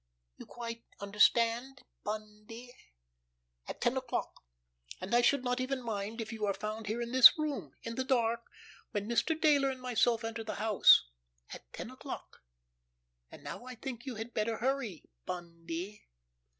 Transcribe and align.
You 0.37 0.47
quite 0.47 0.83
understand, 0.99 1.83
Bundy? 2.03 2.75
At 3.67 3.81
ten 3.81 3.95
o'clock! 3.97 4.43
And 4.99 5.13
I 5.13 5.21
should 5.21 5.43
not 5.43 5.59
even 5.59 5.79
mind 5.83 6.19
if 6.21 6.33
you 6.33 6.43
are 6.47 6.55
found 6.55 6.87
here 6.87 7.03
in 7.03 7.11
this 7.11 7.37
room—in 7.37 7.93
the 7.93 8.03
dark—when 8.03 9.07
Mr. 9.07 9.39
Dayler 9.39 9.69
and 9.71 9.79
myself 9.79 10.23
enter 10.23 10.43
the 10.43 10.55
house—at 10.55 11.71
ten 11.71 11.91
o'clock. 11.91 12.41
And 13.29 13.43
now 13.43 13.63
I 13.65 13.75
think 13.75 14.07
you 14.07 14.15
had 14.15 14.33
better 14.33 14.57
hurry, 14.57 15.03
Bundy." 15.27 16.07